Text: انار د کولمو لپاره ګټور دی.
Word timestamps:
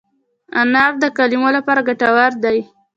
انار 0.61 0.91
د 1.03 1.05
کولمو 1.17 1.49
لپاره 1.57 1.85
ګټور 1.87 2.31
دی. 2.43 2.57